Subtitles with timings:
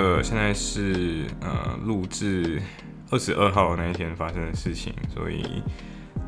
[0.00, 2.60] 的，现在是呃录制
[3.10, 5.62] 二十二号那一天发生的事情，所以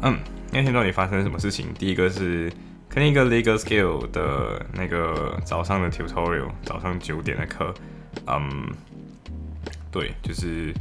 [0.02, 0.19] 嗯，
[0.52, 1.66] 那天到底发生什么事情？
[1.78, 2.52] 第一个是
[2.88, 7.73] 看一个 legal skill 的那个早上的 tutorial，早上九点的课，
[8.27, 8.69] 嗯，
[9.91, 10.75] 对，就是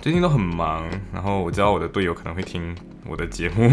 [0.00, 2.74] 最近都很忙，然后我知道我的队友可能会听
[3.06, 3.72] 我的节目，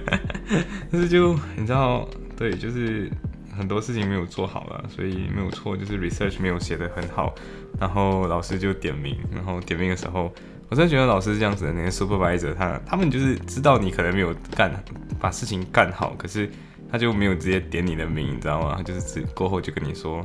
[0.92, 3.10] 但是就你知道，对，就是。
[3.56, 7.34] 很多事情没有做好了，所以没有错，就是 research 没有写得很好，
[7.80, 10.32] 然后老师就点名，然后点名的时候，
[10.68, 14.70] 我真的觉得老师这样子的那些 supervisor，他他们就是知道你可能没有干
[15.18, 16.50] 把事情干好，可是
[16.90, 18.82] 他就没有直接点你的名，你知道吗？
[18.82, 20.24] 就是只过后就跟你说，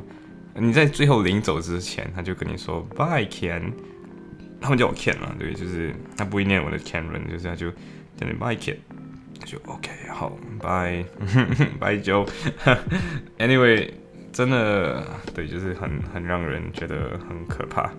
[0.56, 3.72] 你在最后临走之前，他就跟你说 bye Ken，
[4.59, 8.78] 他们叫我 Ken 嘛，对，就是他不会念我的 Cameron，就是他就叫你 bye Ken。
[9.45, 12.28] 就 OK，好，Bye，Bye Joe。
[13.38, 13.89] Anyway，
[14.31, 15.03] 真的
[15.34, 17.92] 对，就是很很让人觉得很可怕，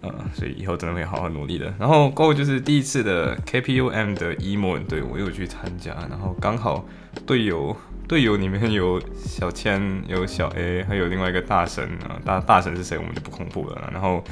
[0.00, 1.72] 呃，所以以后真的会好好努力的。
[1.78, 6.86] 然后过后就是第一次的 KPUM 的 EMO，对我有去参加，然后刚好
[7.26, 7.76] 队友
[8.08, 13.90] 队友里面有小千，有小 A，还有另外一个大神啊，大大神是谁我们就不公布了。
[13.92, 14.24] 然后。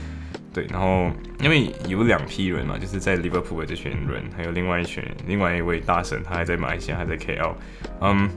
[0.53, 1.11] 对，然后
[1.41, 7.55] 因为有两批人嘛，就是在 Liverpool 的这群人，还有另外一群，另外一位大神，他还在马来西亚，还在 KL，
[8.01, 8.29] 嗯，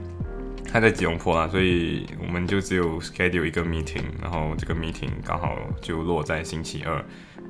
[0.70, 7.02] 他在吉隆坡啊，所以我们就只有 schedule 一个 meeting，然后这个 meeting 刚好就落在星期二，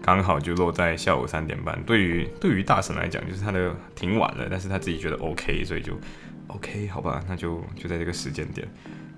[0.03, 1.81] 刚好就落在下午三点半。
[1.85, 5.93] 对于对于大神来讲，就是他的挺晚了，但是他自己觉得 OK，所以就
[6.49, 8.69] OK，好吧，那就就在这个时间点。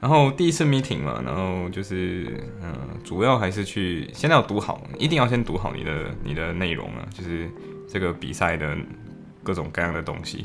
[0.00, 7.50] 然后第一次 meeting 嘛，然后就是嗯，主要还是去现在要读好，一定要先读好你的你的内容啊，就是
[7.89, 8.77] 这个比赛的
[9.43, 10.44] 各种各样的东西，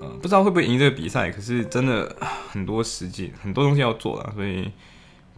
[0.00, 2.14] 呃，不知道会不会赢这个比赛，可是真的
[2.50, 4.70] 很多时间很多东西要做了，所以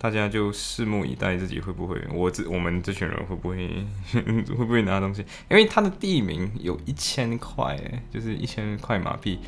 [0.02, 5.24] 大家就拭目以待，自己会不会我这我们这群人会不会 会不会拿东西？
[5.48, 7.78] 因为他的第一名有一千块，
[8.10, 9.38] 就是一千块马币。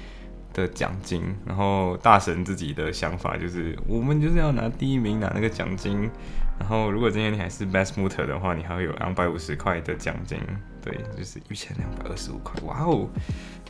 [0.54, 6.08] 的奖金，然后大神自己的想法就是，我们就是要拿第一名，拿那个奖金。
[6.60, 10.38] 然后如果今天你还是 best motor 的话，你还会有两百五十块的奖金，
[10.80, 12.54] 对，就是一千两百二十五块。
[12.62, 13.10] 哇哦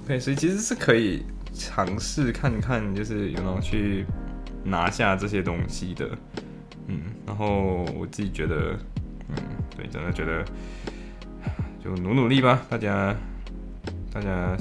[0.02, 1.24] ，OK，所以其实是可以
[1.54, 4.04] 尝试看看，就是有没有去
[4.62, 6.10] 拿下这些东西的。
[7.26, 8.78] 然后我自己觉得，
[9.28, 9.36] 嗯，
[9.76, 10.44] 对，真的觉得
[11.82, 13.14] 就努努力吧，大家，
[14.12, 14.56] 大家。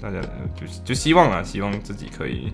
[0.00, 0.20] 大家
[0.54, 2.52] 就是就希望啊，希望自己可以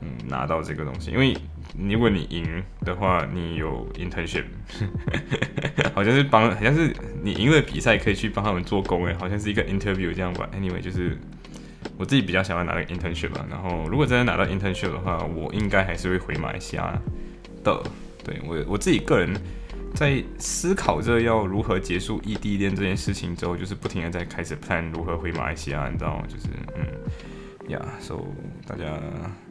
[0.00, 1.34] 嗯拿到这个东西，因为
[1.78, 4.44] 如果你赢的话，你有 internship，
[5.94, 10.48] 好像是帮，好像是你赢了比赛可以去帮他们做工诶，好像是一个 interview 这样吧。
[10.54, 11.18] Anyway，就是
[11.96, 13.44] 我自己比较想要拿个 internship 吧。
[13.50, 16.92] 然后如果真的拿到 internship 的话，我应该还是会回马来西亚
[17.64, 17.82] 的。
[18.24, 19.34] 对我我自己个人。
[19.94, 26.24] 在思考着要如何结束异地恋这件事情之后，就是不停的在开始 plan 如何回马来西亚，你知道吗？
[26.26, 28.20] 就是嗯，呀，so
[28.66, 28.84] 大家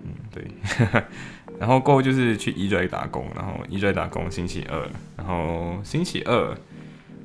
[0.04, 0.44] 嗯对，
[1.60, 4.82] 然后过后就是去 e j 打工，然后 e j 打工星期二，
[5.16, 6.58] 然后星期二，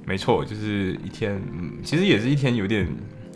[0.05, 2.87] 没错，就是一天，嗯，其实也是一天有点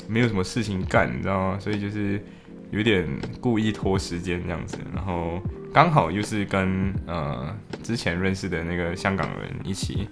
[0.06, 1.58] 没有什么事情干，你知道吗？
[1.58, 2.22] 所以就是
[2.70, 3.06] 有点
[3.40, 5.40] 故意拖时间这样子，然后。
[5.72, 10.08] 刚好又是跟呃之前认识的那个香港人一起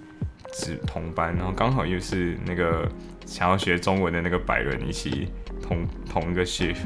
[0.53, 2.89] 是同班，然后刚好又是那个
[3.25, 5.27] 想要学中文的那个白人一起
[5.61, 6.77] 同 同一个 shift，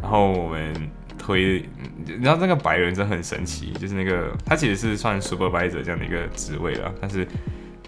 [0.00, 0.72] 然后我们
[1.18, 1.68] 推，
[2.06, 7.26] 你知道那个白人真的很神奇，就是那个他其实是算 supervisor 这样的一个职位了，但是。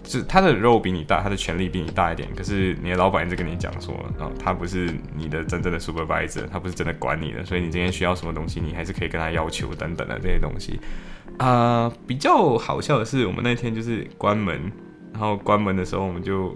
[0.05, 2.29] 是他的肉比你大，他的权力比你大一点。
[2.35, 10.79] 可是你的老板一直跟你讲说，哦，他不是你的真正的 supervisor，他不是真的管你的，所以你今天需要什么东西，你还是可以跟他要求等等的这些东西。
[11.37, 14.71] 啊，比较好笑的是，我们那天就是关门，
[15.11, 16.55] 然后关门的时候，我们就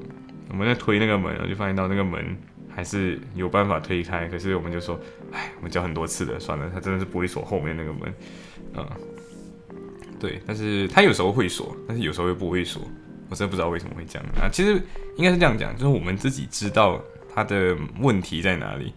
[0.49, 2.37] 我们在推那个门，然后就发现到那个门
[2.69, 4.27] 还是有办法推开。
[4.27, 4.97] 可是我们就说，
[5.31, 8.13] 哎，我们叫很多次了，算了，他真的是不会锁后面那个门。
[8.75, 8.87] 嗯，
[10.19, 12.81] 对，但是他有时候会锁，但是有时候又不会锁。
[13.29, 14.49] 我真的不知道为什么会这样啊！
[14.51, 14.73] 其实
[15.15, 16.99] 应该是这样讲，就是我们自己知道
[17.33, 18.93] 他的问题在哪里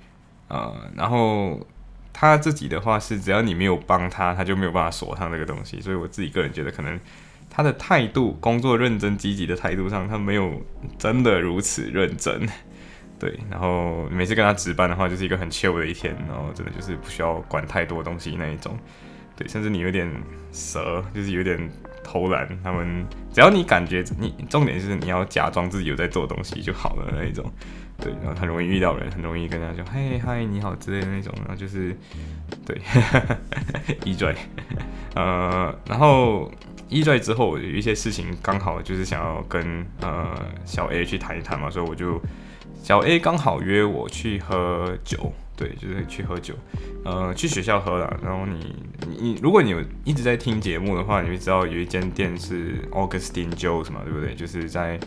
[0.49, 0.73] 啊。
[0.96, 1.61] 然后
[2.12, 5.81] 他自己的话是，只要你没有帮他，他就没有办法锁上这个东西。
[5.81, 6.99] 所以我自己个人觉得，可能
[7.50, 10.62] 他的态度，工作认真积极的态度上，他没有
[10.99, 12.49] 真的如此认真。
[13.19, 18.76] 对，然后每次跟他值班的话，就是一个很惬意的一天，然后真的就是不需要管太多东西那一种。
[19.49, 20.11] 甚至你有点
[20.53, 21.59] 蛇，就是有点
[22.03, 22.49] 偷懒。
[22.62, 27.44] 他们 只要你感觉你，重点就是你要假装自己有在做东西就好了那一种。
[27.99, 31.97] 对，然后很容易遇到人，很容易跟他说嘿嗨你好之类的那种，然后就是
[32.67, 32.77] 对，
[34.05, 34.35] 一拽，
[35.15, 36.50] 呃，然后
[36.89, 42.21] 一拽之后有一些事情刚好就是想要跟呃小 A 去谈一谈嘛，所以我就
[42.83, 45.33] 小 A 刚好约我去喝酒。
[45.62, 46.55] 对，就是去喝酒，
[47.05, 48.19] 呃，去学校喝了。
[48.20, 48.75] 然后你
[49.20, 54.35] 你，如果你有一直在听节目的话，你会知道有一间店是 Augustine Joe's 嘛，对不对？
[54.35, 54.99] 就是在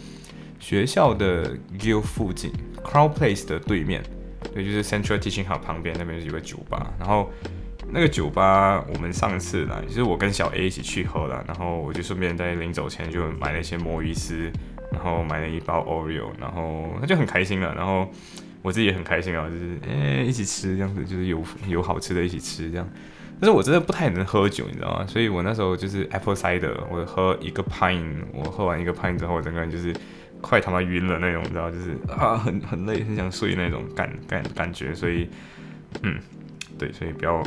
[0.58, 4.02] 学校的 Gill 附近，Crow Place 的对面，
[4.54, 6.94] 对，就是 Central Teaching Hub 旁边那边有个酒吧。
[6.98, 7.30] 然后
[7.92, 14.50] 那个酒吧，我们上次来，就是我跟小 A 一起去喝了，然后我就顺便在临走前就买了一些魔芋丝，
[14.94, 18.08] 然后买了一包 Oreo，然后他就很开心了，然后。
[18.66, 22.90] 我自己也很开心啊，就是诶一起吃这样子，就是有有好吃的一起吃这样。
[23.40, 25.06] 但是我真的不太能喝酒，你知道吗？
[25.06, 29.94] 所以我那时候就是 apple cider，我喝一个 pint，我喝完一个 pint 之后，我整个人就是
[30.42, 34.96] 快他妈晕了那种，你知道，就是啊很很累，很想睡那种感感感觉。
[34.96, 35.30] 所以
[36.02, 36.18] 嗯，
[36.80, 37.44] 对，所以不要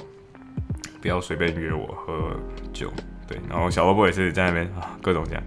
[1.03, 2.37] 不要随便约我喝
[2.73, 2.93] 酒，
[3.27, 3.37] 对。
[3.51, 5.43] 然后小萝卜也是在那边啊各种讲。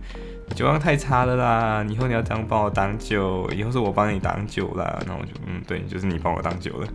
[0.56, 1.86] 酒量太差了啦！
[1.90, 5.02] 以后你要这样帮我挡酒，以后是我帮你挡酒啦。
[5.08, 6.88] 然后我就嗯，对，就是你帮我挡酒了。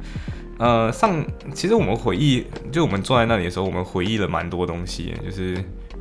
[0.59, 1.25] 呃，上
[1.55, 5.15] 其实我们回忆，就我们坐在那里的时候，我们回忆了蛮多东西。
[5.25, 5.57] 就是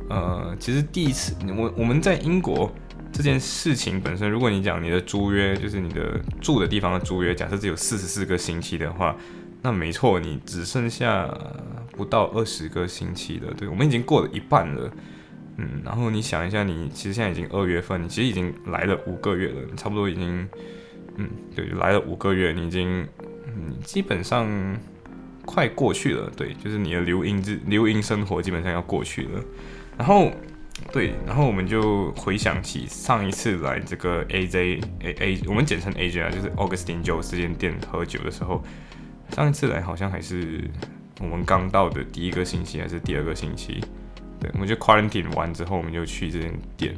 [0.08, 2.70] 呃，其实第一次我我们在英国
[3.12, 9.16] 这件事情本身，如果你讲你的租约，就是你的住的地方的租约，假设只有四十四个星期的话，
[9.62, 11.28] 那没错，你只剩下
[11.96, 13.52] 不到二十个星期了。
[13.56, 14.90] 对我们已经过了一半了。
[15.58, 20.48] 嗯，然后你想一下，你其实现在已经二月份，你其实已经来了五个月了，你差不多已经，
[21.16, 23.06] 嗯，对，来了五个月，你已经，
[23.46, 24.46] 嗯，基本上
[25.46, 29.42] 快过去了，对，就是你的留英之留英生活基本上要过去了。
[29.96, 30.30] 然后，
[30.92, 38.62] 对，然后我们就回想起上一次来这个 AJ A A，我们简称 AJ 啊，就是 Augustine Joe 这间店喝酒的时候，
[39.30, 40.68] 上一次来好像还是
[41.18, 43.82] 我们刚到的第一个星期还是第二个星期。
[44.54, 46.94] 我们就 quarantine 完之后，我们就去这间店，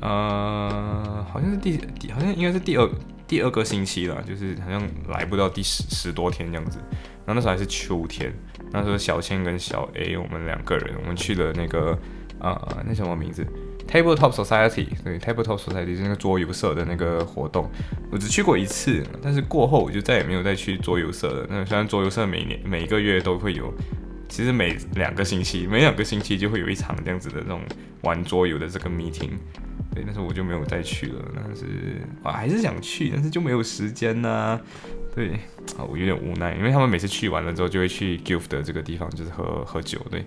[0.00, 2.88] 呃，好像是第第，好像应该是第二
[3.26, 6.78] 第二个星期了，就是好像来不到第十十多天这样子。
[7.26, 8.32] 然后那时候还是秋天，
[8.70, 11.98] 那时候小千跟小 A 我们两个人，我们去了那个
[12.38, 13.46] 呃，那什么名字
[13.88, 17.70] ？Tabletop Society，对，Tabletop Society 是那个桌游社的那个活动。
[18.10, 21.46] 我只去过一次，但是过后我就再也没有再去桌游社了。
[21.48, 23.72] 那虽然桌游社每年每个月都会有。
[24.28, 27.60] 其实每两个星期，每两个星期就会有一场这样子的这种
[28.02, 29.30] 玩桌游的这个 meeting，
[29.94, 31.22] 对，但是我就没有再去了。
[31.34, 31.66] 但是
[32.22, 34.60] 啊，还是想去，但是就没有时间呐。
[35.14, 35.30] 对，
[35.78, 40.00] 啊，我有点无奈，因为他们每次去完了之后，就会去 Gift 的这个地方，就是喝喝酒。
[40.10, 40.26] 对，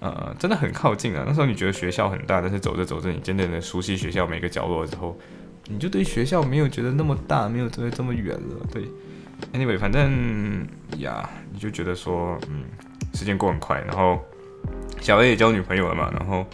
[0.00, 1.24] 呃，真的很靠近啊。
[1.26, 5.18] 那时候你觉得学校很大，但是走着走着，你真正的熟悉学校每个角落之后，
[5.68, 8.66] 你就对学校没有觉得那么大，没有觉得这么远了。
[8.70, 8.82] 对
[9.52, 10.66] ，Anyway，反正
[10.98, 12.64] 呀，你就觉得说，嗯。
[13.14, 14.22] 时间过很快，然后
[15.00, 16.46] 小 A 也交女朋友了嘛，然后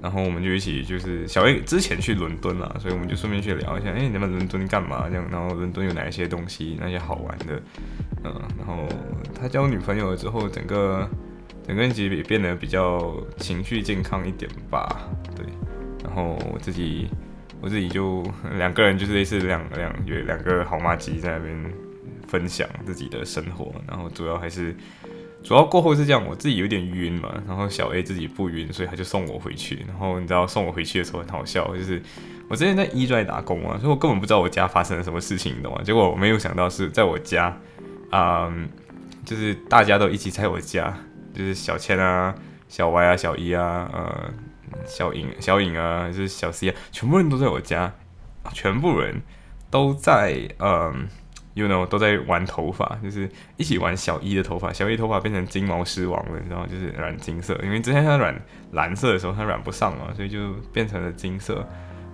[0.00, 5.26] 然后我们就一起就是小 A 之前去伦敦了，所以我们就顺便去聊一下，哎，你们伦敦干嘛这样？
[5.28, 7.60] 然后伦敦有哪一些东西，那些好玩的，
[8.22, 8.86] 嗯，然后
[9.34, 11.08] 他交女朋友了之后，整个
[11.66, 15.44] 整个人其实也变得比较情绪健康一点吧，对，
[16.04, 17.08] 然后我自己
[17.60, 18.22] 我自己就
[18.56, 21.72] 两个人就是类似两两有两个好妈鸡在那边
[22.34, 24.76] 分享自己的生活，然后主要还是。
[25.46, 29.84] 主要过后是这样，我自己有点晕嘛，然后小 A 自己不晕，所以他就送我回去。
[29.86, 32.02] 然后你知道送我回去的时候很好笑，就是
[32.48, 35.82] 我之前在一专打工啊，所以我根本不知道我家发生了什么事情，你懂吗？
[35.84, 37.54] 结果我没有想到是在我家，
[38.10, 38.66] 嗯，
[39.26, 40.96] 就是大家都一起在我家，
[41.34, 42.34] 就是小千啊、
[42.66, 44.32] 小 Y 啊、小一啊、呃、
[44.86, 47.92] 小颖、小颖啊，就是小 C 啊，全部人都在我家，
[48.54, 49.20] 全部人
[49.70, 51.06] 都在嗯。
[51.54, 54.72] You know，都在玩头发，就是一起玩小一的头发。
[54.72, 56.66] 小一头发变成金毛狮王了，你知道？
[56.66, 58.34] 就是染金色，因为之前他染
[58.72, 61.64] 蓝色的时候他染不上嘛，所以就变成了金色。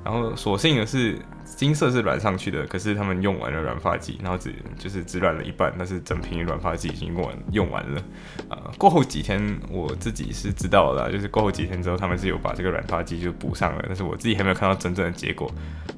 [0.04, 8.02] 然后所幸的是，金色是染上去的，可是他们用完了染发剂，然后只就是只染了一半，但是整瓶染发剂已经用完用完了。
[8.48, 15.52] 啊，过后几天我自己是知道了，就是过后几天之后，他们是有把这个染发剂就补上了，但是我自己还没有看到真正的结果，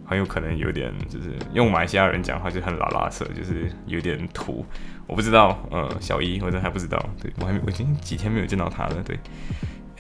[0.04, 4.66] 很有可能有点就是用马来西亚人讲话就很拉拉色，就是有点土，
[5.06, 9.16] 我不知道，呃，小一我真的还不知道，对我还没我已经几天没有见到他了，对。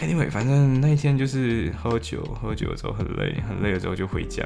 [0.02, 4.44] Anyway，反正那一天就是喝酒，喝酒之后很累，很累了之后就回家。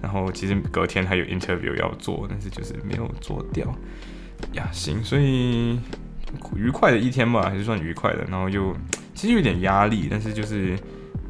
[0.00, 3.66] 然后其实隔天还有 interview 要做，但是就是没有做掉。
[4.54, 5.78] 呀，行，所以
[6.56, 8.24] 愉快的一天吧，还是算愉快的。
[8.30, 8.74] 然后又
[9.14, 10.74] 其实有点压力，但是就是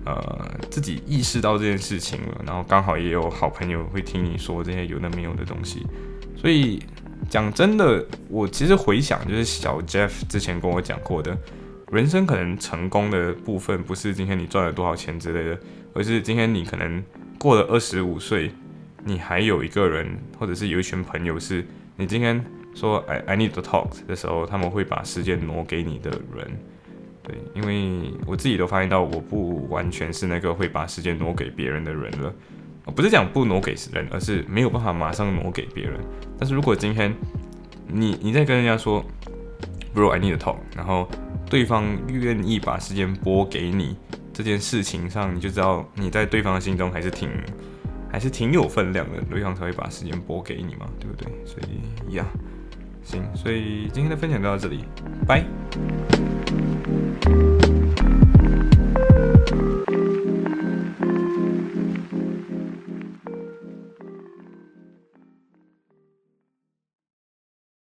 [0.05, 2.43] 呃自己意识到这件事情了。
[2.47, 5.85] 然后刚好也有好朋友会听你说这些有的没有的东西。
[6.37, 6.81] 所以
[7.29, 11.37] 讲真的，我其实回想就是小 Jeff 之前跟我讲过的。
[11.91, 15.59] 人生可能成功的部分不是今天你赚了多少钱之类的，
[15.93, 17.03] 而是今天你可能
[17.39, 18.51] 过了二十五岁，
[19.05, 21.65] 你还有一个人，或者是有一群朋友，是
[21.97, 26.51] 你今天说 I I need to talk 的时候，他们会把时间挪给你的人。
[27.23, 32.35] 对，因为我自己都发现到，我不完全是那个会把时间挪给别人的人了。
[32.95, 35.99] 不是讲不挪给人，而是没有办法马上挪给别人。
[36.39, 37.15] 但是如果今天
[37.87, 39.03] 你你在跟人家说
[39.95, 41.09] ，Bro I need to talk，然后
[41.49, 43.97] 对方愿意把时间拨给你
[44.33, 47.31] 这件事情上，你就知道你在对方心中还是挺
[48.11, 51.27] 还是挺有分量的，对方才会把时间拨给你嘛，对不对？
[51.45, 52.25] 所以呀，
[53.03, 54.85] 行，所以今天的分享就到这里，
[55.27, 55.45] 拜。